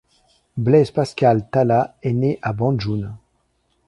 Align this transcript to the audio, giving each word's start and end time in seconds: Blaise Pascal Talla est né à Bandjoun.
Blaise 0.57 0.89
Pascal 0.89 1.47
Talla 1.51 1.95
est 2.01 2.13
né 2.13 2.39
à 2.41 2.53
Bandjoun. 2.53 3.15